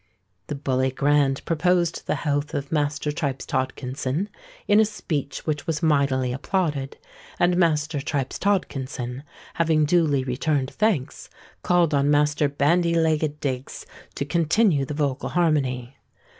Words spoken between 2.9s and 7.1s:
Tripes Todkinson, in a speech which was mightily applauded;